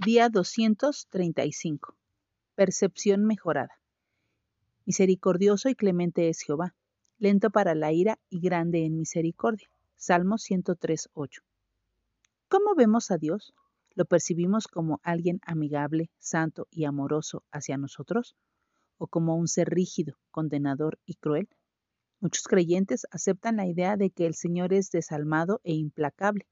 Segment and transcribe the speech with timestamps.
[0.00, 1.96] Día 235.
[2.54, 3.80] Percepción mejorada.
[4.86, 6.76] Misericordioso y clemente es Jehová,
[7.18, 9.68] lento para la ira y grande en misericordia.
[9.96, 11.40] Salmo 103.8.
[12.46, 13.54] ¿Cómo vemos a Dios?
[13.96, 18.36] ¿Lo percibimos como alguien amigable, santo y amoroso hacia nosotros?
[18.98, 21.48] ¿O como un ser rígido, condenador y cruel?
[22.20, 26.46] Muchos creyentes aceptan la idea de que el Señor es desalmado e implacable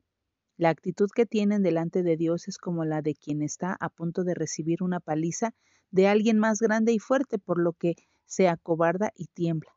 [0.59, 4.24] la actitud que tienen delante de Dios es como la de quien está a punto
[4.24, 5.52] de recibir una paliza
[5.91, 9.77] de alguien más grande y fuerte, por lo que se acobarda y tiembla,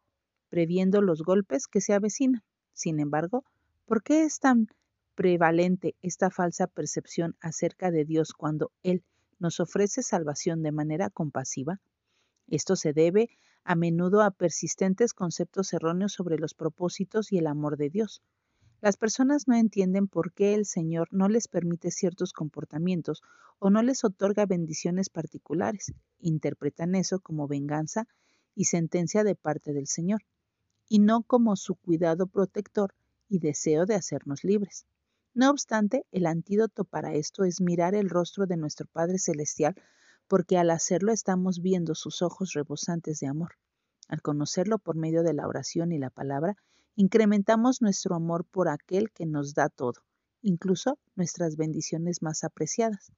[0.49, 2.43] previendo los golpes que se avecinan.
[2.73, 3.43] Sin embargo,
[3.85, 4.67] ¿por qué es tan
[5.15, 9.03] prevalente esta falsa percepción acerca de Dios cuando Él
[9.37, 11.81] nos ofrece salvación de manera compasiva?
[12.47, 13.29] Esto se debe
[13.65, 18.21] a menudo a persistentes conceptos erróneos sobre los propósitos y el amor de Dios.
[18.81, 23.21] Las personas no entienden por qué el Señor no les permite ciertos comportamientos
[23.59, 25.91] o no les otorga bendiciones particulares.
[26.19, 28.07] Interpretan eso como venganza
[28.55, 30.21] y sentencia de parte del Señor,
[30.87, 32.93] y no como su cuidado protector
[33.27, 34.85] y deseo de hacernos libres.
[35.33, 39.75] No obstante, el antídoto para esto es mirar el rostro de nuestro Padre Celestial,
[40.27, 43.55] porque al hacerlo estamos viendo sus ojos rebosantes de amor.
[44.07, 46.55] Al conocerlo por medio de la oración y la palabra,
[47.01, 50.01] Incrementamos nuestro amor por aquel que nos da todo,
[50.41, 53.13] incluso nuestras bendiciones más apreciadas.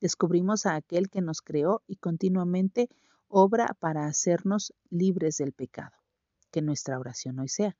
[0.00, 2.88] Descubrimos a aquel que nos creó y continuamente
[3.28, 5.92] obra para hacernos libres del pecado.
[6.50, 7.76] Que nuestra oración hoy sea.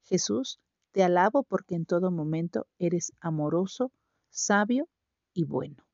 [0.00, 0.60] Jesús,
[0.92, 3.92] te alabo porque en todo momento eres amoroso,
[4.30, 4.88] sabio
[5.34, 5.85] y bueno.